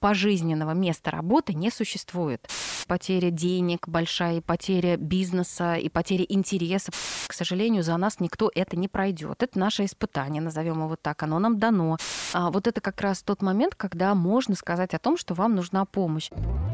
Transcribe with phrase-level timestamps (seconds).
[0.00, 2.48] пожизненного места работы не существует.
[2.86, 6.92] Потеря денег большая, потеря бизнеса и потеря интереса.
[7.26, 9.42] К сожалению, за нас никто это не пройдет.
[9.42, 11.98] Это наше испытание, назовем его так, оно нам дано.
[12.32, 15.84] А вот это как раз тот момент, когда можно сказать о том, что вам нужна
[15.84, 16.30] помощь.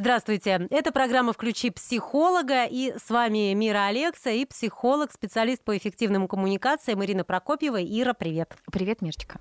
[0.00, 0.66] Здравствуйте.
[0.70, 2.64] Это программа «Включи психолога».
[2.64, 7.82] И с вами Мира Алекса и психолог, специалист по эффективным коммуникациям Ирина Прокопьева.
[7.84, 8.56] Ира, привет.
[8.72, 9.38] Привет, Мирочка.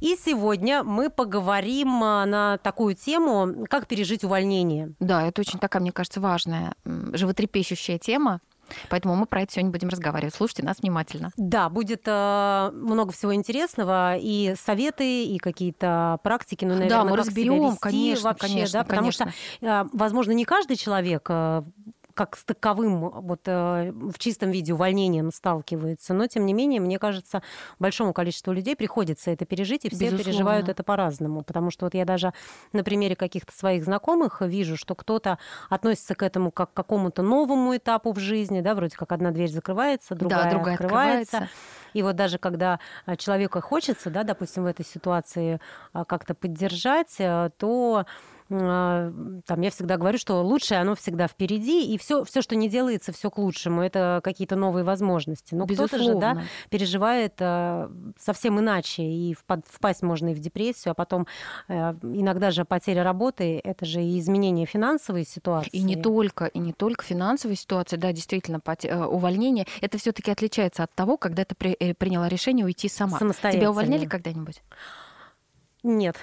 [0.00, 4.92] И сегодня мы поговорим а, на такую тему, как пережить увольнение.
[5.00, 8.42] Да, это очень такая, мне кажется, важная, животрепещущая тема.
[8.90, 10.34] Поэтому мы про это сегодня будем разговаривать.
[10.34, 11.30] Слушайте нас внимательно.
[11.36, 17.16] Да, будет э, много всего интересного, и советы, и какие-то практики, ну, наверное, да, мы
[17.16, 19.32] разберем, конечно, вообще, конечно, да, потому конечно.
[19.60, 21.62] что, э, возможно, не каждый человек э,
[22.14, 26.14] как с таковым вот э, в чистом виде увольнением сталкивается.
[26.14, 27.42] Но, тем не менее, мне кажется,
[27.78, 30.24] большому количеству людей приходится это пережить, и все Безусловно.
[30.24, 31.42] переживают это по-разному.
[31.42, 32.32] Потому что вот я даже
[32.72, 37.76] на примере каких-то своих знакомых вижу, что кто-то относится к этому как к какому-то новому
[37.76, 41.36] этапу в жизни, да, вроде как одна дверь закрывается, другая, да, другая открывается.
[41.36, 41.58] открывается.
[41.94, 45.60] И вот даже когда а, человека хочется, да, допустим, в этой ситуации
[45.92, 47.16] а, как-то поддержать,
[47.58, 48.04] то
[48.48, 53.12] там я всегда говорю, что лучшее оно всегда впереди, и все, все, что не делается,
[53.12, 53.82] все к лучшему.
[53.82, 55.54] Это какие-то новые возможности.
[55.54, 60.94] Но кто-то же да, переживает а, совсем иначе, и впасть можно и в депрессию, а
[60.94, 61.26] потом
[61.68, 65.70] а, иногда же потеря работы это же и изменение финансовой ситуации.
[65.72, 70.30] И не только, и не только финансовая ситуация, да, действительно, э, увольнение, это все таки
[70.30, 73.18] отличается от того, когда ты при- э, приняла решение уйти сама.
[73.18, 73.60] Самостоятельно.
[73.62, 74.62] Тебя увольняли когда-нибудь?
[75.84, 76.16] Нет.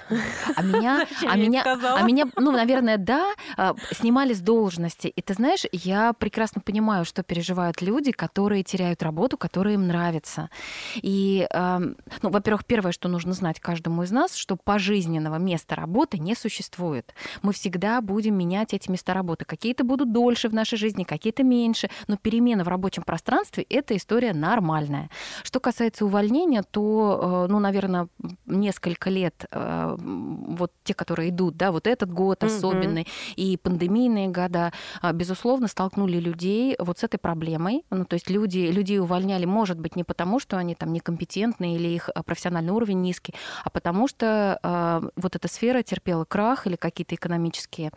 [0.56, 5.06] А меня, а меня, а меня, ну, наверное, да, а, снимали с должности.
[5.06, 10.50] И ты знаешь, я прекрасно понимаю, что переживают люди, которые теряют работу, которая им нравится.
[10.96, 16.34] И, ну, во-первых, первое, что нужно знать каждому из нас, что пожизненного места работы не
[16.34, 17.14] существует.
[17.42, 19.44] Мы всегда будем менять эти места работы.
[19.44, 24.32] Какие-то будут дольше в нашей жизни, какие-то меньше, но перемена в рабочем пространстве– это история
[24.32, 25.08] нормальная.
[25.44, 28.08] Что касается увольнения, то, э, ну, наверное,
[28.46, 35.12] несколько лет вот те, которые идут, да, вот этот год особенный, и пандемийные года, а,
[35.12, 37.84] безусловно, столкнули людей вот с этой проблемой.
[37.90, 41.88] Ну, то есть люди, людей увольняли, может быть, не потому, что они там некомпетентны или
[41.88, 46.76] их а, профессиональный уровень низкий, а потому что а, вот эта сфера терпела крах или
[46.76, 47.90] какие-то экономические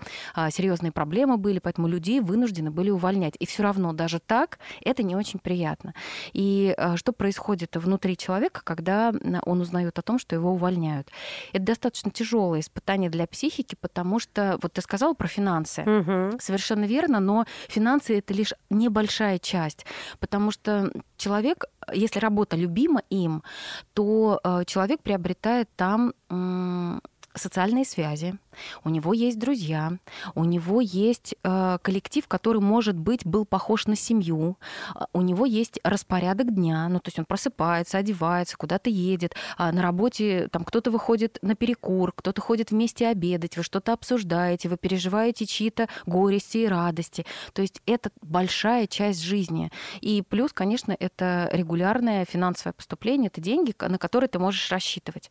[0.50, 3.36] серьезные проблемы были, поэтому людей вынуждены были увольнять.
[3.40, 5.94] И все равно даже так это не очень приятно.
[6.34, 11.10] И что происходит внутри человека, когда он узнает о том, что его увольняют?
[11.54, 15.84] Это достаточно тяжелое испытание для психики, потому что вот ты сказала про финансы.
[15.84, 16.40] Мгм.
[16.40, 19.86] Совершенно верно, но финансы это лишь небольшая часть,
[20.20, 23.44] потому что человек, если работа любима им,
[23.94, 26.14] то э, человек приобретает там
[27.36, 28.38] социальные связи,
[28.84, 29.94] у него есть друзья,
[30.34, 34.58] у него есть э, коллектив, который, может быть, был похож на семью,
[34.94, 39.72] а, у него есть распорядок дня, ну, то есть он просыпается, одевается, куда-то едет, а
[39.72, 44.78] на работе там кто-то выходит на перекур, кто-то ходит вместе обедать, вы что-то обсуждаете, вы
[44.78, 47.26] переживаете чьи-то горести и радости.
[47.54, 49.72] То есть это большая часть жизни.
[50.02, 55.30] И плюс, конечно, это регулярное финансовое поступление, это деньги, на которые ты можешь рассчитывать.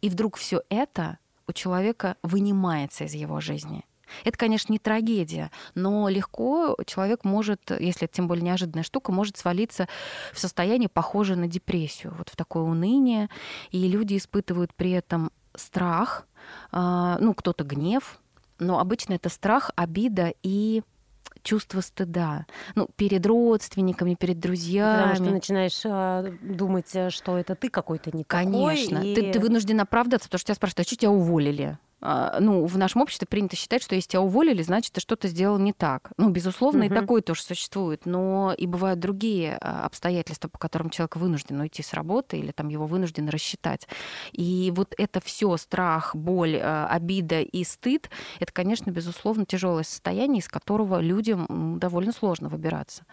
[0.00, 3.84] И вдруг все это у человека вынимается из его жизни.
[4.24, 9.36] Это, конечно, не трагедия, но легко человек может, если это тем более неожиданная штука, может
[9.36, 9.88] свалиться
[10.32, 13.28] в состояние, похожее на депрессию, вот в такое уныние.
[13.70, 16.26] И люди испытывают при этом страх,
[16.70, 18.20] а, ну, кто-то гнев,
[18.58, 20.82] но обычно это страх, обида и
[21.42, 22.46] чувство стыда.
[22.74, 25.02] Ну, перед родственниками, перед друзьями.
[25.12, 28.44] Потому что начинаешь а, думать, э, что это ты какой-то не такой.
[28.46, 28.98] Конечно.
[28.98, 31.78] и- Ты, ты вынужден оправдаться, потому что тебя спрашивают, а что тебя уволили?
[32.02, 35.58] А, Ну, в нашем обществе принято считать, что если тебя уволили, значит, ты что-то сделал
[35.58, 36.10] не так.
[36.18, 36.98] Ну, безусловно, и Мгм.
[36.98, 41.92] такое тоже существует, но и бывают другие а, обстоятельства, по которым человек вынужден уйти с
[41.94, 43.86] работы или там его вынуждены рассчитать.
[44.32, 48.10] И вот это все страх, боль, а, обида и стыд,
[48.40, 53.04] это, конечно, безусловно, тяжелое состояние, из которого людям довольно сложно выбираться.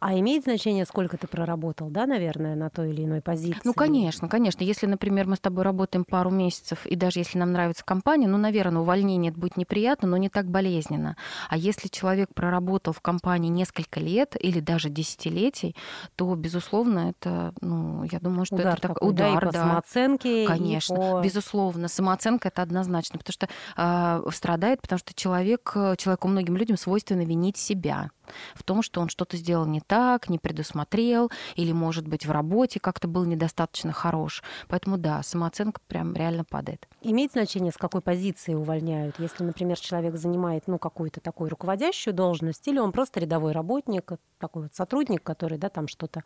[0.00, 3.60] А имеет значение, сколько ты проработал, да, наверное, на той или иной позиции?
[3.64, 4.62] Ну, конечно, конечно.
[4.62, 8.38] Если, например, мы с тобой работаем пару месяцев, и даже если нам нравится компания, ну,
[8.38, 11.16] наверное, увольнение это будет неприятно, но не так болезненно.
[11.48, 15.76] А если человек проработал в компании несколько лет или даже десятилетий,
[16.16, 19.60] то, безусловно, это, ну, я думаю, что удар это так, удар, да, и по да.
[19.60, 20.46] самооценке.
[20.48, 21.20] Конечно, и по...
[21.22, 27.24] безусловно, самооценка это однозначно, потому что э, страдает, потому что человек, человеку многим людям свойственно
[27.24, 28.10] винить себя
[28.54, 32.80] в том, что он что-то сделал не так, не предусмотрел, или, может быть, в работе
[32.80, 34.42] как-то был недостаточно хорош.
[34.68, 36.88] Поэтому да, самооценка прям реально падает.
[37.02, 39.16] Имеет значение, с какой позиции увольняют?
[39.18, 44.64] Если, например, человек занимает ну, какую-то такую руководящую должность, или он просто рядовой работник, такой
[44.64, 46.22] вот сотрудник, который да, там что-то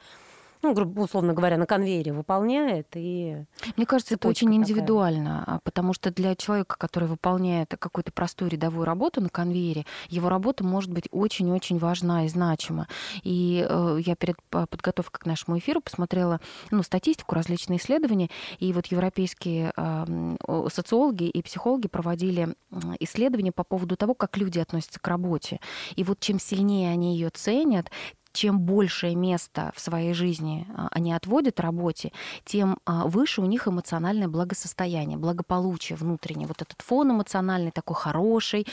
[0.63, 2.89] ну, грубо, условно говоря, на конвейере выполняет.
[2.95, 3.45] И
[3.77, 5.61] Мне кажется, это очень индивидуально, такая.
[5.65, 10.93] потому что для человека, который выполняет какую-то простую рядовую работу на конвейере, его работа может
[10.93, 12.89] быть очень-очень важна и значима.
[13.23, 16.41] И э, я перед подготовкой к нашему эфиру посмотрела
[16.71, 20.37] ну, статистику, различные исследования, и вот европейские э,
[20.73, 22.55] социологи и психологи проводили
[23.01, 25.61] исследования по поводу того, как люди относятся к работе.
[25.97, 27.91] И вот чем сильнее они ее ценят,
[28.39, 32.13] чем большее место в своей жизни а, они отводят работе,
[32.45, 36.47] тем а, выше у них эмоциональное благосостояние, благополучие внутреннее.
[36.47, 38.67] Вот этот фон эмоциональный такой хороший,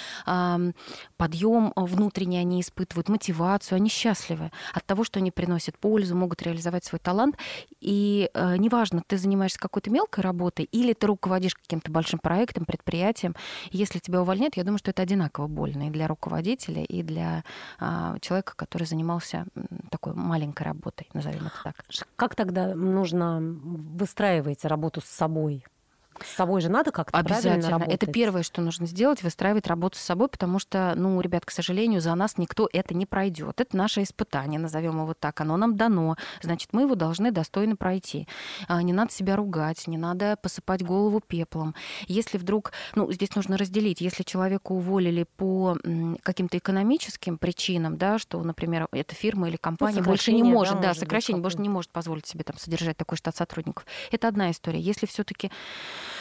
[1.17, 6.85] подъем внутренний они испытывают, мотивацию, они счастливы от того, что они приносят пользу, могут реализовать
[6.85, 7.35] свой талант.
[7.81, 13.35] И а, неважно, ты занимаешься какой-то мелкой работой или ты руководишь каким-то большим проектом, предприятием,
[13.71, 17.43] если тебя увольняют, я думаю, что это одинаково больно и для руководителя, и для
[18.21, 19.45] человека, который занимался
[19.89, 21.85] такой маленькой работой, назовем это так.
[22.15, 25.65] Как тогда нужно выстраивать работу с собой?
[26.23, 27.83] С собой же надо как-то Обязательно.
[27.87, 32.01] Это первое, что нужно сделать, выстраивать работу с собой, потому что, ну, ребят, к сожалению,
[32.01, 33.59] за нас никто это не пройдет.
[33.59, 35.41] Это наше испытание, назовем его так.
[35.41, 36.15] Оно нам дано.
[36.41, 38.27] Значит, мы его должны достойно пройти.
[38.67, 41.75] А, не надо себя ругать, не надо посыпать голову пеплом.
[42.07, 45.77] Если вдруг, ну, здесь нужно разделить, если человека уволили по
[46.23, 50.89] каким-то экономическим причинам, да, что, например, эта фирма или компания ну, больше не может, да,
[50.89, 53.85] да сокращение, больше не может позволить себе там содержать такой штат сотрудников.
[54.11, 54.79] Это одна история.
[54.79, 55.51] Если все-таки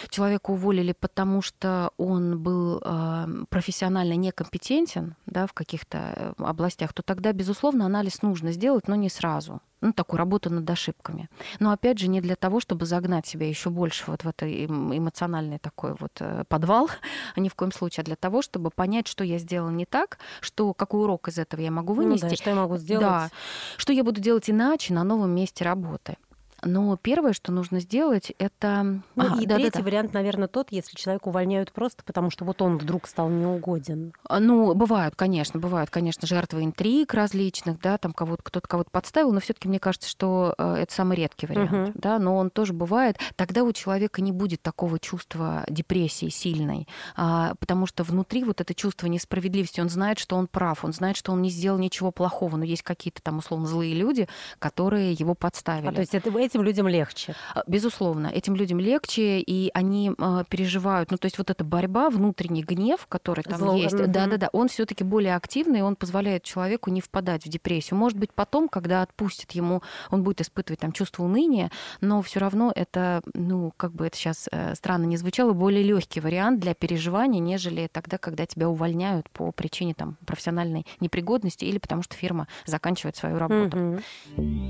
[0.08, 7.02] человека уволили, потому что он был э, профессионально некомпетентен да, в каких-то э, областях, то
[7.02, 11.28] тогда, безусловно, анализ нужно сделать, но не сразу ну, такую работу над ошибками.
[11.60, 15.58] Но опять же, не для того, чтобы загнать себя еще больше вот в это эмоциональный
[15.58, 16.88] такой вот э, подвал,
[17.36, 20.72] ни в коем случае, а для того, чтобы понять, что я сделала не так, что
[20.72, 22.24] какой урок из этого я могу вынести.
[22.24, 23.04] Ну, да, что я могу сделать.
[23.04, 23.30] Да,
[23.76, 26.16] что я буду делать иначе на новом месте работы.
[26.64, 29.02] Но первое, что нужно сделать, это...
[29.14, 29.84] Ну, ага, и да, третий да, да.
[29.84, 34.12] вариант, наверное, тот, если человека увольняют просто потому, что вот он вдруг стал неугоден.
[34.28, 39.32] А, ну, бывают, конечно, бывают, конечно, жертвы интриг различных, да, там кого-то кто-то кого-то подставил,
[39.32, 41.92] но все-таки мне кажется, что э, это самый редкий вариант, угу.
[41.94, 43.18] да, но он тоже бывает.
[43.36, 48.74] Тогда у человека не будет такого чувства депрессии сильной, а, потому что внутри вот это
[48.74, 52.56] чувство несправедливости, он знает, что он прав, он знает, что он не сделал ничего плохого,
[52.56, 54.28] но есть какие-то там условно злые люди,
[54.58, 55.88] которые его подставили.
[55.88, 57.34] А, то есть это этим людям легче.
[57.54, 62.10] А, безусловно, этим людям легче, и они э, переживают, ну то есть вот эта борьба,
[62.10, 67.00] внутренний гнев, который там Зло, есть, да-да-да, он все-таки более активный, он позволяет человеку не
[67.00, 67.98] впадать в депрессию.
[67.98, 71.70] Может быть, потом, когда отпустит ему, он будет испытывать там чувство уныния,
[72.00, 76.20] но все равно это, ну как бы это сейчас э, странно не звучало, более легкий
[76.20, 82.02] вариант для переживания, нежели тогда, когда тебя увольняют по причине там профессиональной непригодности или потому
[82.02, 84.00] что фирма заканчивает свою работу.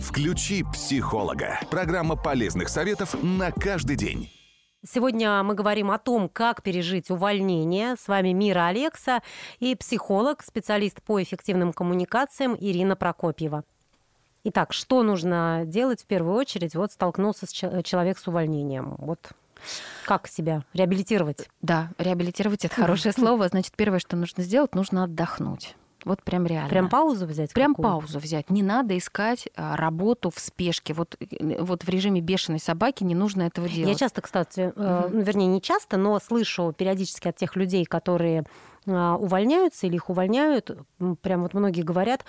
[0.00, 1.58] Включи психолога.
[1.75, 4.31] Программа полезных советов на каждый день.
[4.88, 7.97] Сегодня мы говорим о том, как пережить увольнение.
[7.97, 9.23] С вами Мира Алекса
[9.59, 13.65] и психолог, специалист по эффективным коммуникациям Ирина Прокопьева.
[14.44, 16.77] Итак, что нужно делать в первую очередь?
[16.77, 18.94] Вот столкнулся с человек с увольнением.
[18.98, 19.32] Вот
[20.06, 21.51] как себя реабилитировать?
[21.60, 23.48] Да, реабилитировать это хорошее слово.
[23.48, 25.75] Значит, первое, что нужно сделать, нужно отдохнуть.
[26.05, 26.69] Вот прям реально.
[26.69, 27.53] Прям паузу взять?
[27.53, 28.51] Прям паузу взять.
[28.51, 30.94] Не надо искать а, работу в спешке.
[30.94, 33.89] Вот, э, вот в режиме бешеной собаки не нужно этого делать.
[33.89, 38.44] Я часто, кстати, mm ну, вернее, не часто, но слышу периодически от тех людей, которые
[38.87, 40.70] а, увольняются или их увольняют,
[41.23, 42.25] прям вот многие говорят,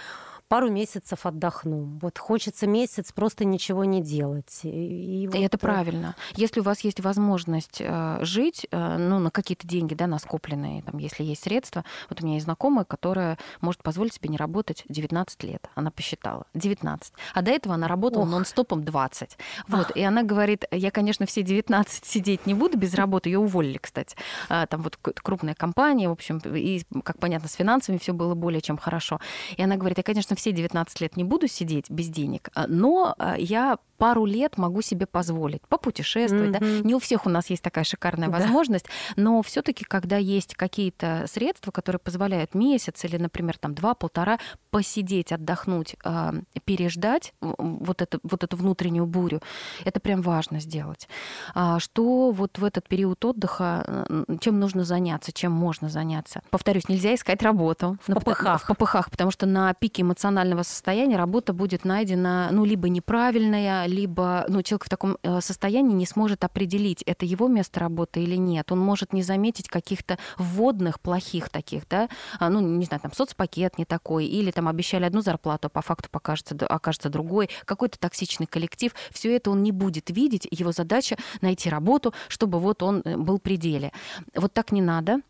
[0.47, 1.97] пару месяцев отдохну.
[2.01, 4.59] Вот хочется месяц просто ничего не делать.
[4.63, 5.35] И, и, вот...
[5.35, 6.15] это правильно.
[6.35, 10.83] Если у вас есть возможность э, жить, э, ну, на какие-то деньги, да, на скопленные,
[10.83, 11.83] там, если есть средства.
[12.09, 15.69] Вот у меня есть знакомая, которая может позволить себе не работать 19 лет.
[15.75, 16.45] Она посчитала.
[16.53, 17.13] 19.
[17.33, 19.37] А до этого она работала нон-стопом 20.
[19.67, 19.87] Вот.
[19.89, 19.97] Ах.
[19.97, 23.29] И она говорит, я, конечно, все 19 сидеть не буду без работы.
[23.29, 24.15] Ее уволили, кстати.
[24.49, 28.61] А, там вот крупная компания, в общем, и, как понятно, с финансами все было более
[28.61, 29.19] чем хорошо.
[29.57, 33.15] И она говорит, я, конечно, конечно, все 19 лет не буду сидеть без денег, но
[33.37, 36.49] я пару лет могу себе позволить попутешествовать.
[36.49, 36.79] Mm-hmm.
[36.81, 36.87] Да?
[36.87, 38.39] Не у всех у нас есть такая шикарная да.
[38.39, 44.39] возможность, но все-таки, когда есть какие-то средства, которые позволяют месяц или, например, там два-полтора
[44.69, 46.33] посидеть, отдохнуть, а,
[46.65, 49.41] переждать вот, это, вот эту внутреннюю бурю,
[49.85, 51.07] это прям важно сделать.
[51.53, 54.05] А, что вот в этот период отдыха,
[54.41, 56.41] чем нужно заняться, чем можно заняться?
[56.49, 57.97] Повторюсь, нельзя искать работу.
[58.05, 58.63] В попыхах.
[58.63, 64.45] В попыхах, потому что на пике эмоционального состояния работа будет найдена, ну, либо неправильная, либо
[64.47, 68.71] ну, человек в таком э, состоянии не сможет определить, это его место работы или нет.
[68.71, 73.77] Он может не заметить каких-то вводных плохих таких, да, а, ну, не знаю, там соцпакет
[73.77, 78.47] не такой, или там обещали одну зарплату, а по факту покажется, окажется другой, какой-то токсичный
[78.47, 78.93] коллектив.
[79.11, 80.47] Все это он не будет видеть.
[80.49, 83.91] Его задача найти работу, чтобы вот он э, был при деле.
[84.33, 85.21] Вот так не надо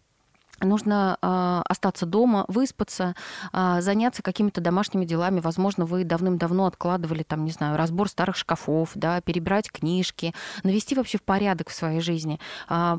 [0.61, 3.15] нужно э, остаться дома, выспаться,
[3.51, 5.39] э, заняться какими-то домашними делами.
[5.39, 10.33] Возможно, вы давным-давно откладывали, там, не знаю, разбор старых шкафов, да, перебрать книжки,
[10.63, 12.39] навести вообще в порядок в своей жизни.
[12.69, 12.97] Э,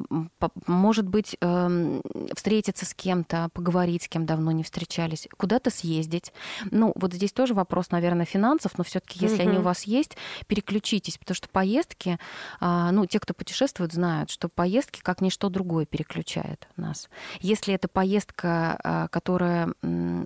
[0.67, 2.01] может быть, э,
[2.35, 6.33] встретиться с кем-то, поговорить с кем давно не встречались, куда-то съездить.
[6.71, 9.49] Ну, вот здесь тоже вопрос, наверное, финансов, но все-таки, если mm-hmm.
[9.49, 12.19] они у вас есть, переключитесь, потому что поездки,
[12.61, 17.09] э, ну, те, кто путешествует, знают, что поездки как ничто другое переключают нас.
[17.41, 19.73] Если это поездка, а, которая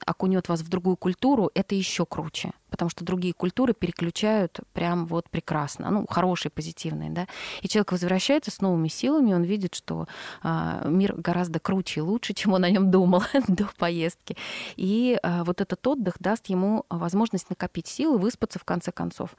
[0.06, 5.28] окунет вас в другую культуру, это еще круче, потому что другие культуры переключают прям вот
[5.30, 7.26] прекрасно, ну, хорошие, позитивные, да.
[7.62, 10.06] И человек возвращается с новыми силами, он видит, что
[10.42, 14.36] а, мир гораздо круче и лучше, чем он о нем думал до поездки.
[14.76, 19.36] И а, вот этот отдых даст ему возможность накопить силы, выспаться в конце концов.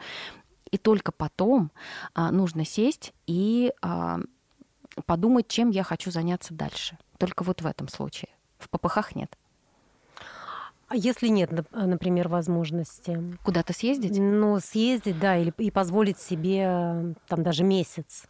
[0.72, 1.70] И только потом
[2.16, 3.74] нужно сесть и
[5.06, 6.98] подумать, чем я хочу заняться дальше.
[7.22, 8.30] Только вот в этом случае.
[8.58, 9.38] В ППХ нет.
[10.88, 13.38] А если нет, например, возможности?
[13.44, 14.18] Куда-то съездить?
[14.18, 18.26] Ну, съездить, да, или и позволить себе там даже месяц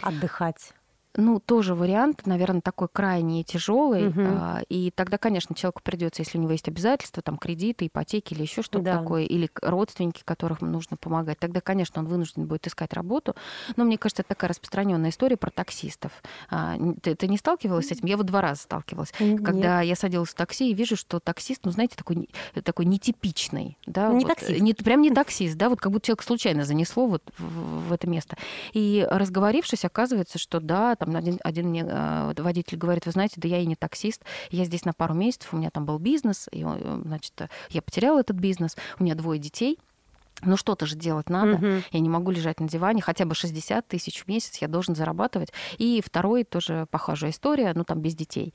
[0.00, 0.72] отдыхать.
[1.16, 4.08] Ну, тоже вариант, наверное, такой крайне тяжелый.
[4.08, 4.64] Угу.
[4.68, 8.62] И тогда, конечно, человеку придется, если у него есть обязательства, там кредиты, ипотеки или еще
[8.62, 8.98] что-то да.
[8.98, 13.34] такое, или родственники, которых нужно помогать, тогда, конечно, он вынужден будет искать работу.
[13.76, 16.12] Но мне кажется, это такая распространенная история про таксистов.
[16.48, 18.06] А, ты, ты не сталкивалась с этим?
[18.06, 19.12] Я вот два раза сталкивалась.
[19.18, 19.44] Нет.
[19.44, 22.28] Когда я садилась в такси и вижу, что таксист, ну, знаете, такой,
[22.62, 23.76] такой нетипичный.
[23.86, 24.60] Да, ну, не вот, таксист.
[24.60, 28.08] Не, прям не таксист, да, вот как будто человек случайно занесло вот в, в это
[28.08, 28.36] место.
[28.72, 33.48] И разговорившись, оказывается, что да, там один, один мне э, водитель говорит, вы знаете, да
[33.48, 36.62] я и не таксист, я здесь на пару месяцев, у меня там был бизнес, и,
[36.64, 37.32] э, значит,
[37.70, 39.78] я потеряла этот бизнес, у меня двое детей,
[40.42, 41.54] ну что-то же делать надо.
[41.54, 41.66] Угу.
[41.92, 43.02] Я не могу лежать на диване.
[43.02, 45.52] Хотя бы 60 тысяч в месяц я должен зарабатывать.
[45.78, 48.54] И второй тоже похожая история, ну там без детей.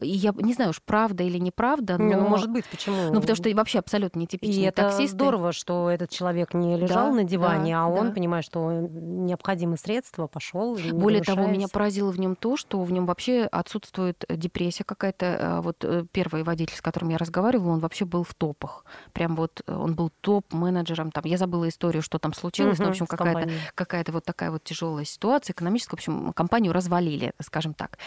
[0.00, 2.04] И я не знаю уж, правда или неправда, но...
[2.04, 3.12] Не, ну, может быть, почему?
[3.12, 5.04] Ну, потому что вообще абсолютно нетипичные и таксисты.
[5.04, 8.14] это здорово, что этот человек не лежал да, на диване, да, а он, да.
[8.14, 10.76] понимая, что необходимы средства, пошел.
[10.92, 15.38] Более того, меня поразило в нем то, что в нем вообще отсутствует депрессия какая-то.
[15.40, 18.84] А вот э, первый водитель, с которым я разговаривала, он вообще был в топах.
[19.12, 22.90] Прям вот он был топ-менеджером там я забыла историю, что там случилось, угу, но, в
[22.92, 25.96] общем, какая-то, какая-то вот такая вот тяжелая ситуация экономическая.
[25.96, 27.98] В общем, компанию развалили, скажем так.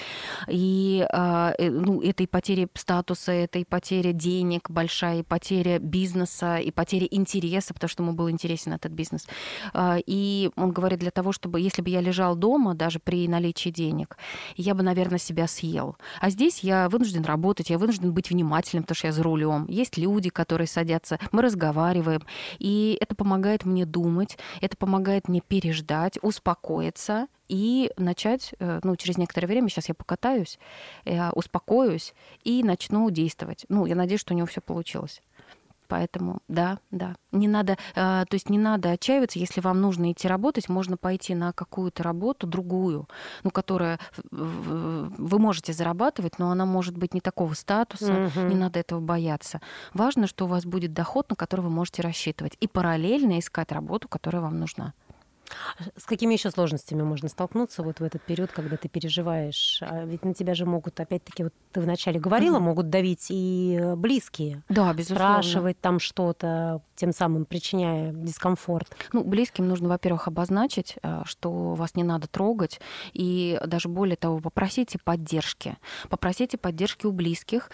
[0.48, 5.80] И а, э, ну, это и потеря статуса, это и потеря денег большая, и потеря
[5.80, 9.28] бизнеса, и потеря интереса, потому что ему был интересен этот бизнес.
[9.74, 13.70] А, и он говорит, для того, чтобы, если бы я лежал дома, даже при наличии
[13.70, 14.18] денег,
[14.56, 15.96] я бы, наверное, себя съел.
[16.20, 19.66] А здесь я вынужден работать, я вынужден быть внимательным, потому что я за рулем.
[19.68, 22.22] Есть люди, которые садятся, мы разговариваем.
[22.60, 29.18] И это помогает мне думать, это помогает мне переждать, успокоиться и начать, э, ну, через
[29.18, 30.60] некоторое время, сейчас я покатаюсь,
[31.06, 32.14] я успокоюсь
[32.44, 33.66] и начну действовать.
[33.70, 35.22] Ну, я надеюсь, что у него все получилось.
[35.90, 37.16] Поэтому да, да.
[37.32, 41.34] Не надо, э, то есть не надо отчаиваться, если вам нужно идти работать, можно пойти
[41.34, 43.10] на какую-то работу другую,
[43.44, 44.00] ну, которая
[44.32, 48.46] вы можете зарабатывать, но она может быть не такого статуса, угу.
[48.46, 49.62] не надо этого бояться.
[49.94, 54.08] Важно, что у вас будет доход, на который вы можете рассчитывать, и параллельно искать работу,
[54.08, 54.94] которая вам нужна.
[55.98, 59.82] С какими еще сложностями можно столкнуться вот в этот период, когда ты переживаешь?
[59.82, 62.62] А ведь на тебя же могут, опять-таки, вот ты вначале говорила, mm-hmm.
[62.62, 64.64] могут давить и близкие.
[64.70, 65.42] Да, безусловно.
[65.42, 68.96] Спрашивать там что-то, тем самым причиняя дискомфорт.
[69.14, 72.80] Ну, близким нужно, во-первых, обозначить, э, что вас не надо трогать,
[73.14, 75.78] и даже более того, попросите поддержки.
[76.10, 77.70] Попросите поддержки у близких,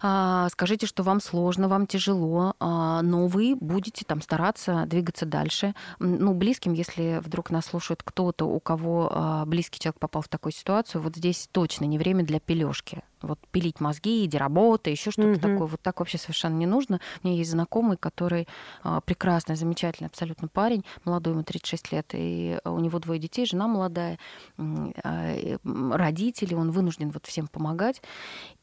[0.00, 5.74] а, скажите, что вам сложно, вам тяжело, а, но вы будете там стараться двигаться дальше.
[5.98, 10.28] Ну, близким, если если вдруг нас слушает кто-то, у кого а, близкий человек попал в
[10.28, 13.02] такую ситуацию, вот здесь точно не время для пележки.
[13.26, 15.40] Вот пилить мозги, иди работа, еще что-то mm-hmm.
[15.40, 15.66] такое.
[15.66, 17.00] Вот так вообще совершенно не нужно.
[17.22, 18.48] У меня есть знакомый, который
[18.84, 23.68] э, прекрасный, замечательный абсолютно парень, молодой, ему 36 лет, и у него двое детей, жена
[23.68, 24.18] молодая,
[24.58, 28.02] э, родители, он вынужден вот всем помогать.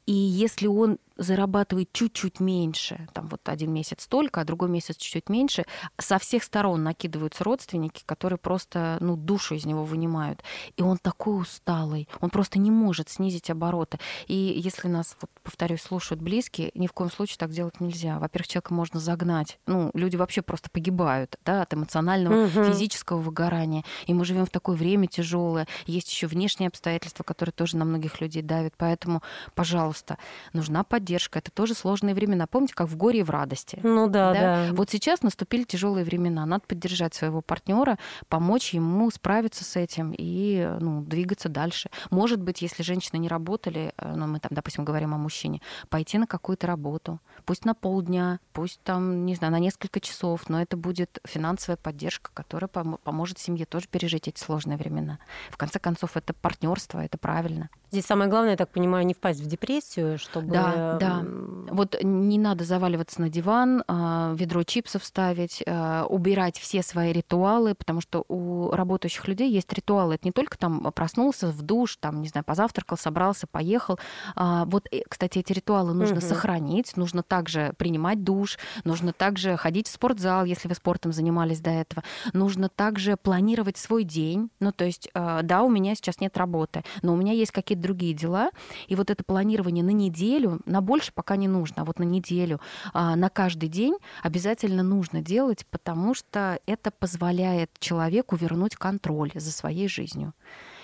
[0.07, 5.29] И если он зарабатывает чуть-чуть меньше, там вот один месяц столько, а другой месяц чуть-чуть
[5.29, 5.65] меньше,
[5.99, 10.43] со всех сторон накидываются родственники, которые просто, ну, душу из него вынимают.
[10.75, 13.99] И он такой усталый, он просто не может снизить обороты.
[14.27, 18.19] И если нас, вот, повторюсь, слушают близкие, ни в коем случае так делать нельзя.
[18.19, 19.59] Во-первых, человека можно загнать.
[19.67, 22.63] Ну, люди вообще просто погибают, да, от эмоционального, угу.
[22.71, 23.83] физического выгорания.
[24.07, 25.67] И мы живем в такое время тяжелое.
[25.85, 28.73] Есть еще внешние обстоятельства, которые тоже на многих людей давят.
[28.77, 29.21] Поэтому,
[29.55, 30.17] пожалуйста,
[30.53, 31.39] нужна поддержка.
[31.39, 32.47] Это тоже сложные времена.
[32.47, 33.79] Помните, как в горе и в радости.
[33.83, 34.67] Ну да, да.
[34.67, 34.73] да.
[34.73, 36.45] Вот сейчас наступили тяжелые времена.
[36.45, 41.89] Надо поддержать своего партнера, помочь ему справиться с этим и ну, двигаться дальше.
[42.09, 46.17] Может быть, если женщины не работали, э, ну, мы там, допустим, говорим о мужчине, пойти
[46.17, 50.77] на какую-то работу, пусть на полдня, пусть там, не знаю, на несколько часов, но это
[50.77, 55.19] будет финансовая поддержка, которая поможет семье тоже пережить эти сложные времена.
[55.49, 57.69] В конце концов, это партнерство, это правильно.
[57.91, 60.47] Здесь самое главное, я так понимаю, не впасть в депрессию, чтобы...
[60.47, 61.25] Да, да.
[61.71, 67.75] Вот не надо заваливаться на диван, а, ведро чипсов ставить, а, убирать все свои ритуалы,
[67.75, 70.15] потому что у работающих людей есть ритуалы.
[70.15, 73.99] Это не только там проснулся в душ, там, не знаю, позавтракал, собрался, поехал.
[74.35, 76.25] А, вот, э, кстати, эти ритуалы нужно угу.
[76.25, 81.71] сохранить, нужно также принимать душ, нужно также ходить в спортзал, если вы спортом занимались до
[81.71, 82.03] этого.
[82.31, 84.49] Нужно также планировать свой день.
[84.61, 88.13] Ну, то есть, да, у меня сейчас нет работы, но у меня есть какие-то другие
[88.13, 88.51] дела.
[88.87, 92.61] И вот это планирование на неделю, на больше пока не нужно, а вот на неделю,
[92.93, 99.51] а, на каждый день обязательно нужно делать, потому что это позволяет человеку вернуть контроль за
[99.51, 100.33] своей жизнью.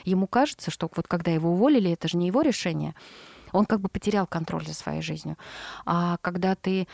[0.03, 2.95] Ему кажется, что вот когда его уволили, это же не его решение,
[3.51, 5.37] он как бы потерял контроль за своей жизнью.
[5.85, 6.87] А когда ты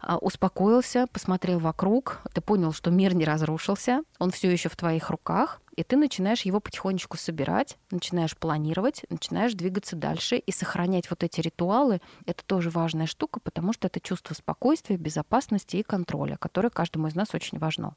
[0.00, 5.10] а, успокоился, посмотрел вокруг, ты понял, что мир не разрушился, он все еще в твоих
[5.10, 11.22] руках, и ты начинаешь его потихонечку собирать, начинаешь планировать, начинаешь двигаться дальше и сохранять вот
[11.22, 12.00] эти ритуалы.
[12.26, 17.14] Это тоже важная штука, потому что это чувство спокойствия, безопасности и контроля, которое каждому из
[17.14, 17.94] нас очень важно.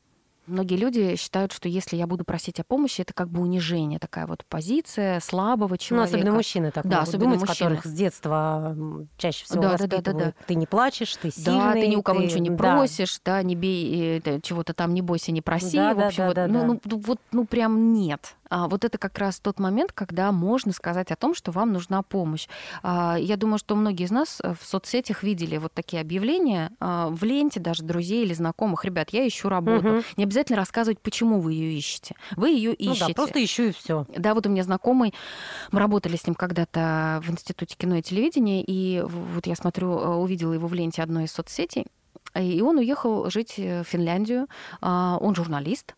[0.47, 4.27] Многие люди считают, что если я буду просить о помощи, это как бы унижение, такая
[4.27, 6.11] вот позиция слабого человека.
[6.11, 7.69] Ну, особенно мужчины так да, особенно думать, мужчины.
[7.69, 8.75] которых с детства
[9.17, 10.33] чаще всего да, да, да, да, да.
[10.45, 11.59] Ты не плачешь, ты сильный.
[11.59, 12.25] Да, ты ни у кого ты...
[12.25, 15.77] ничего не просишь, да, да не бей, э, чего-то там не бойся, не проси.
[15.77, 16.79] Да, в общем, да, вот, да, ну, да.
[16.85, 18.35] ну, вот, ну, прям нет.
[18.49, 22.01] А вот это как раз тот момент, когда можно сказать о том, что вам нужна
[22.03, 22.47] помощь.
[22.83, 27.23] А, я думаю, что многие из нас в соцсетях видели вот такие объявления а, в
[27.23, 28.85] ленте даже друзей или знакомых.
[28.85, 29.87] Ребят, я ищу работу.
[29.87, 30.03] Угу.
[30.17, 32.15] Не обязательно рассказывать, почему вы ее ищете.
[32.35, 33.03] Вы ее ищете.
[33.03, 34.05] Ну да, просто ищу и все.
[34.15, 35.13] Да, вот у меня знакомый,
[35.71, 40.53] мы работали с ним когда-то в Институте кино и телевидения, и вот я смотрю, увидела
[40.53, 41.85] его в ленте одной из соцсетей,
[42.41, 44.47] и он уехал жить в Финляндию.
[44.81, 45.95] А, он журналист.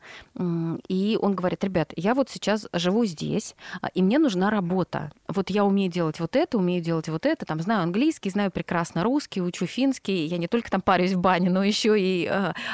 [0.87, 5.11] И он говорит, ребят, я вот сейчас живу здесь, а, и мне нужна работа.
[5.27, 9.03] Вот я умею делать вот это, умею делать вот это, там знаю английский, знаю прекрасно
[9.03, 10.25] русский, учу финский.
[10.25, 12.27] Я не только там парюсь в бане, но еще и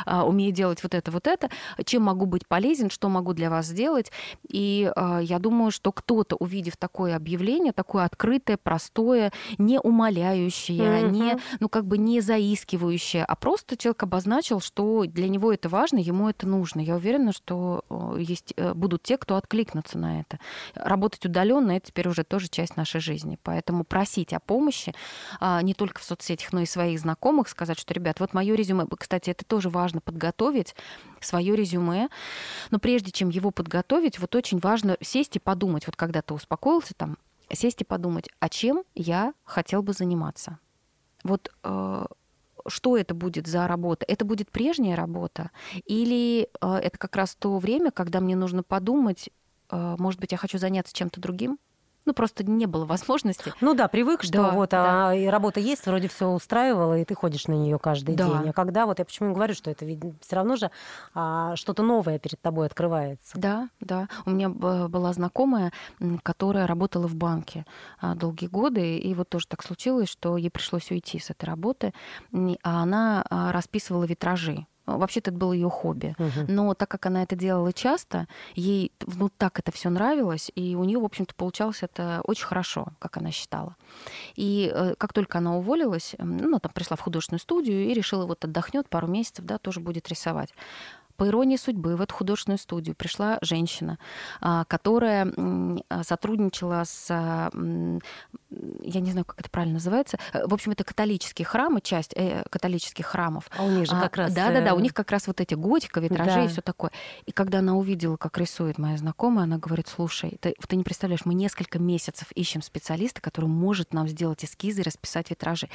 [0.06, 1.50] а, умею делать вот это, вот это.
[1.86, 4.12] Чем могу быть полезен, что могу для вас сделать.
[4.48, 11.10] И я думаю, что кто-то, увидев такое объявление, такое открытое, простое, не умоляющее, mm-hmm.
[11.10, 15.70] не, ну, как бы не заискивающее, а просто просто человек обозначил, что для него это
[15.70, 16.80] важно, ему это нужно.
[16.80, 20.40] Я уверена, что э, есть, э, будут те, кто откликнутся на это.
[20.74, 23.38] Работать удаленно это теперь уже тоже часть нашей жизни.
[23.44, 24.96] Поэтому просить о помощи
[25.40, 28.88] а, не только в соцсетях, но и своих знакомых, сказать, что, ребят, вот мое резюме,
[28.98, 30.74] кстати, это тоже важно подготовить,
[31.22, 32.10] свое резюме.
[32.72, 36.96] Но прежде чем его подготовить, вот очень важно сесть и подумать, вот когда ты успокоился
[36.96, 37.20] там,
[37.52, 40.58] сесть и подумать, а чем я хотел бы заниматься.
[41.24, 42.06] Вот э,
[42.68, 44.06] что это будет за работа?
[44.08, 45.52] Это будет прежняя работа?
[45.86, 49.30] Или э, это как раз то время, когда мне нужно подумать,
[49.70, 51.60] э, может быть, я хочу заняться чем-то другим?
[52.06, 53.54] Ну, просто не было возможности.
[53.62, 55.10] Ну да, привык, что да, вот да.
[55.10, 58.26] А, и работа есть, вроде все устраивало, и ты ходишь на нее каждый да.
[58.26, 58.50] день.
[58.50, 60.72] А когда вот я почему говорю, что это все равно же
[61.14, 63.38] а, что-то новое перед тобой открывается.
[63.38, 64.08] Да, да.
[64.26, 65.72] У меня была знакомая,
[66.24, 67.66] которая работала в банке
[68.00, 71.94] а, долгие годы, и вот тоже так случилось, что ей пришлось уйти с этой работы,
[72.64, 76.16] а она а, расписывала витражи Вообще-то это было ее хобби.
[76.20, 76.52] Угу.
[76.52, 80.84] Но так как она это делала часто, ей ну, так это все нравилось, и у
[80.84, 83.76] нее, в общем-то, получалось это очень хорошо, как она считала.
[84.36, 88.44] И э, как только она уволилась, ну, там пришла в художественную студию и решила вот
[88.44, 90.54] отдохнет пару месяцев, да, тоже будет рисовать.
[91.18, 94.00] По иронии судьбы, в эту художественную студию пришла женщина,
[94.42, 95.34] а, которая
[96.04, 101.82] сотрудничала с, я не знаю, как это правильно называется, э, в общем, это католические храмы,
[101.82, 103.50] часть э, католических храмов.
[103.58, 104.34] А у них же как раз...
[104.34, 106.46] Да-да-да, у них как раз вот эти готика, витражи да.
[106.46, 106.92] и все такое.
[107.26, 111.26] И когда она увидела, как рисует моя знакомая, она говорит, слушай, ты, ты не представляешь,
[111.26, 115.70] мы несколько месяцев ищем специалиста, который может нам сделать эскизы и расписать витражи.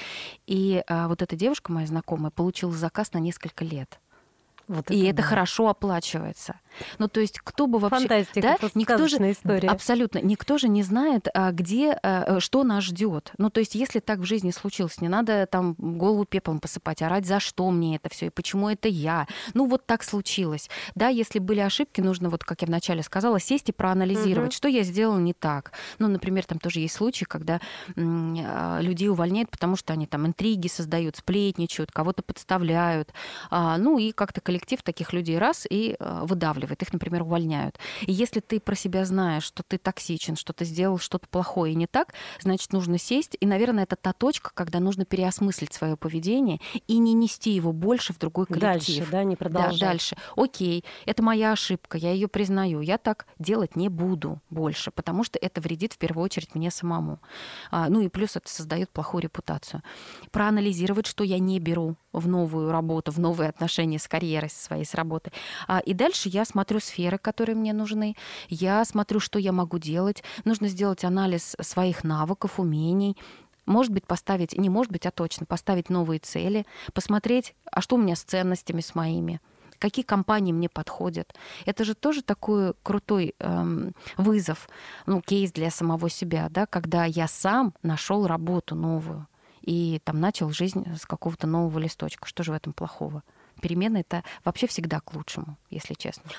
[0.46, 3.98] И а, вот эта девушка, моя знакомая, получила заказ на несколько лет.
[4.68, 5.22] Вот и это, да.
[5.22, 6.60] хорошо оплачивается.
[6.98, 8.00] Ну, то есть, кто бы вообще...
[8.00, 8.68] Фантастика, да?
[8.74, 9.68] никто же, история.
[9.68, 10.18] Абсолютно.
[10.18, 13.32] Никто же не знает, а, где, а, что нас ждет.
[13.38, 17.26] Ну, то есть, если так в жизни случилось, не надо там голову пеплом посыпать, орать,
[17.26, 19.26] за что мне это все и почему это я.
[19.54, 20.68] Ну, вот так случилось.
[20.94, 24.56] Да, если были ошибки, нужно, вот как я вначале сказала, сесть и проанализировать, угу.
[24.56, 25.72] что я сделала не так.
[25.98, 27.60] Ну, например, там тоже есть случаи, когда
[27.96, 33.12] м- людей увольняют, потому что они там интриги создают, сплетничают, кого-то подставляют.
[33.50, 36.82] А, ну, и как-то коллективно коллектив таких людей раз и э, выдавливает.
[36.82, 37.78] Их, например, увольняют.
[38.02, 41.76] И если ты про себя знаешь, что ты токсичен, что ты сделал что-то плохое и
[41.76, 43.36] не так, значит, нужно сесть.
[43.38, 48.12] И, наверное, это та точка, когда нужно переосмыслить свое поведение и не нести его больше
[48.12, 48.96] в другой коллектив.
[48.96, 49.78] Дальше, да, не продолжать.
[49.78, 50.16] Да, дальше.
[50.36, 52.80] Окей, это моя ошибка, я ее признаю.
[52.80, 57.20] Я так делать не буду больше, потому что это вредит в первую очередь мне самому.
[57.70, 59.82] А, ну и плюс это создает плохую репутацию.
[60.32, 64.94] Проанализировать, что я не беру в новую работу, в новые отношения с карьерой своей, с
[64.94, 65.32] работой.
[65.66, 68.16] А, и дальше я смотрю сферы, которые мне нужны,
[68.48, 70.22] я смотрю, что я могу делать.
[70.44, 73.16] Нужно сделать анализ своих навыков, умений,
[73.68, 77.98] может быть, поставить, не может быть, а точно, поставить новые цели, посмотреть, а что у
[77.98, 79.40] меня с ценностями, с моими,
[79.78, 81.34] какие компании мне подходят.
[81.66, 84.68] Это же тоже такой крутой эм, вызов,
[85.06, 89.26] ну, кейс для самого себя, да, когда я сам нашел работу новую
[89.60, 92.26] и там начал жизнь с какого-то нового листочка.
[92.26, 93.22] Что же в этом плохого?
[93.60, 96.30] Перемены это вообще всегда к лучшему, если честно.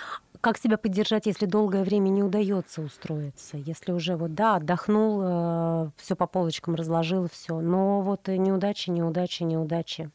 [0.41, 3.57] Как себя поддержать, если долгое время не удается устроиться?
[3.57, 9.43] Если уже вот, да, отдохнул, э, все по полочкам разложил, все, но вот неудачи, неудачи,
[9.43, 10.09] неудачи.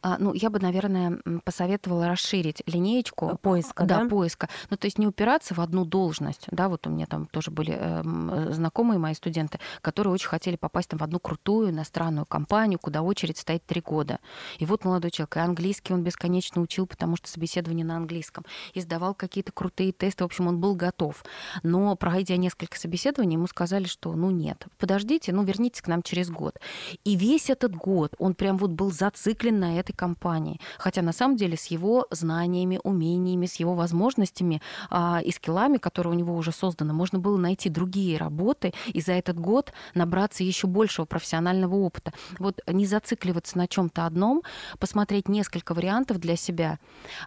[0.00, 4.08] А, ну, я бы, наверное, посоветовала расширить линеечку э, поиска, да, да?
[4.08, 4.48] поиска.
[4.70, 6.46] Ну, то есть не упираться в одну должность.
[6.50, 10.88] Да, вот у меня там тоже были э, знакомые мои студенты, которые очень хотели попасть
[10.88, 14.18] там в одну крутую иностранную компанию, куда очередь стоит три года.
[14.58, 18.44] И вот молодой человек, и английский он бесконечно учил, потому что собеседование на английском,
[18.74, 20.24] и сдавал какие-то крутые тесты.
[20.24, 21.24] В общем, он был готов.
[21.62, 26.30] Но пройдя несколько собеседований, ему сказали, что ну нет, подождите, ну вернитесь к нам через
[26.30, 26.58] год.
[27.04, 30.60] И весь этот год он прям вот был зациклен на этой компании.
[30.78, 34.60] Хотя на самом деле с его знаниями, умениями, с его возможностями
[34.90, 39.12] а, и скиллами, которые у него уже созданы, можно было найти другие работы и за
[39.12, 42.12] этот год набраться еще большего профессионального опыта.
[42.38, 44.42] Вот не зацикливаться на чем-то одном,
[44.78, 46.78] посмотреть несколько вариантов для себя,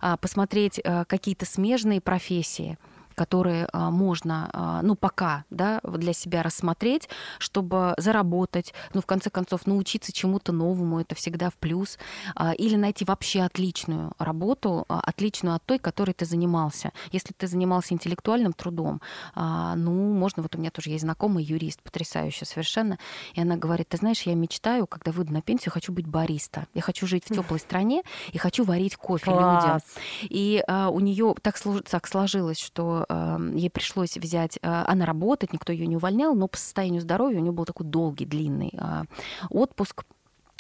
[0.01, 2.77] а, посмотреть а, какие-то смежные профессии–
[3.15, 9.29] которые а, можно, а, ну, пока, да, для себя рассмотреть, чтобы заработать, ну, в конце
[9.29, 11.97] концов, научиться чему-то новому, это всегда в плюс,
[12.35, 16.91] а, или найти вообще отличную работу, отличную от той, которой ты занимался.
[17.11, 19.01] Если ты занимался интеллектуальным трудом,
[19.35, 22.97] ну, можно, вот у меня тоже есть знакомый юрист, потрясающий совершенно,
[23.33, 26.67] и она говорит, ты знаешь, я мечтаю, когда выйду на пенсию, хочу быть бариста.
[26.73, 29.63] Я хочу жить в теплой стране и хочу варить кофе Класс.
[29.63, 29.81] людям.
[30.23, 31.55] И у нее так,
[31.89, 33.04] так сложилось, что
[33.53, 37.41] Ей пришлось взять, э, она работает, никто ее не увольнял, но по состоянию здоровья у
[37.41, 39.05] нее был такой долгий, длинный а,
[39.49, 40.05] отпуск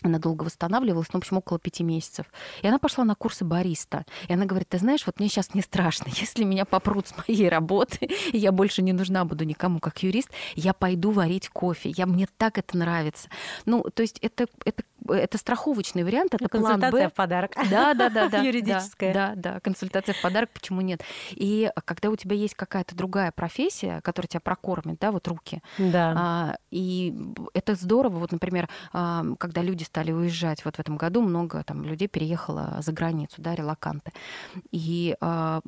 [0.05, 2.27] она долго восстанавливалась, ну, в общем, около пяти месяцев.
[2.61, 4.05] И она пошла на курсы бариста.
[4.27, 7.49] И она говорит, ты знаешь, вот мне сейчас не страшно, если меня попрут с моей
[7.49, 11.89] работы, и я больше не нужна буду никому как юрист, я пойду варить кофе.
[11.95, 13.29] Я, мне так это нравится.
[13.65, 17.09] Ну, то есть это, это это страховочный вариант, это консультация план Б.
[17.09, 17.51] в подарок.
[17.69, 18.41] Да, да, да, да.
[18.41, 19.13] Юридическая.
[19.13, 21.01] Да, да, консультация в подарок, почему нет?
[21.31, 25.61] И когда у тебя есть какая-то другая профессия, которая тебя прокормит, да, вот руки.
[25.77, 26.13] Да.
[26.17, 27.13] А, и
[27.53, 28.19] это здорово.
[28.19, 32.77] Вот, например, а, когда люди стали уезжать, вот в этом году много там людей переехало
[32.81, 34.11] за границу, да, релаканты.
[34.71, 35.61] И а,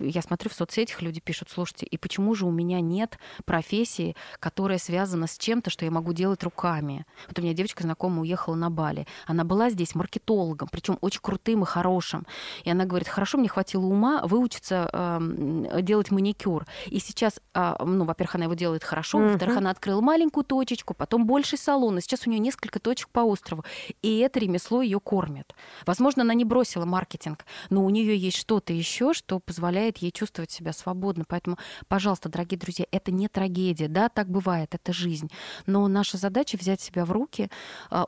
[0.00, 4.78] я смотрю в соцсетях, люди пишут, слушайте, и почему же у меня нет профессии, которая
[4.78, 7.06] связана с чем-то, что я могу делать руками?
[7.28, 9.06] Вот у меня девочка знакомая уехала на Бали, Бали.
[9.26, 12.26] Она была здесь маркетологом, причем очень крутым и хорошим.
[12.64, 16.66] И она говорит, хорошо, мне хватило ума выучиться э, делать маникюр.
[16.86, 19.28] И сейчас, э, ну, во-первых, она его делает хорошо, mm-hmm.
[19.28, 23.20] во-вторых, она открыла маленькую точечку, потом больший салон, и сейчас у нее несколько точек по
[23.20, 23.64] острову.
[24.02, 25.54] И это ремесло ее кормит.
[25.86, 30.50] Возможно, она не бросила маркетинг, но у нее есть что-то еще, что позволяет ей чувствовать
[30.50, 31.24] себя свободно.
[31.26, 31.56] Поэтому,
[31.88, 35.30] пожалуйста, дорогие друзья, это не трагедия, да, так бывает, это жизнь.
[35.64, 37.48] Но наша задача взять себя в руки,
[37.90, 38.04] э,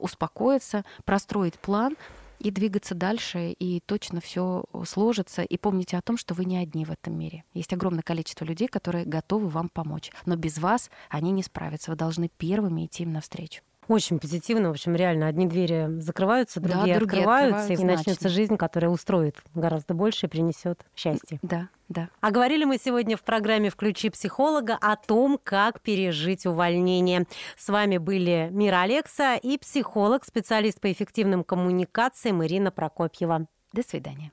[0.67, 1.97] успокоиться, простроить план,
[2.39, 5.43] и двигаться дальше, и точно все сложится.
[5.43, 7.45] И помните о том, что вы не одни в этом мире.
[7.55, 10.11] Есть огромное количество людей, которые готовы вам помочь.
[10.27, 11.93] Но без вас они не справятся.
[11.93, 13.63] Вы должны первыми идти им навстречу.
[13.89, 14.69] Очень позитивно.
[14.69, 18.91] В общем, реально, одни двери закрываются, другие, да, другие открываются, открываются, и начнется жизнь, которая
[18.91, 21.39] устроит гораздо больше и принесет счастье.
[21.43, 22.09] Да, да.
[22.21, 27.27] А говорили мы сегодня в программе «Включи психолога» о том, как пережить увольнение.
[27.57, 33.47] С вами были Мира Алекса и психолог, специалист по эффективным коммуникациям Ирина Прокопьева.
[33.73, 34.33] До свидания.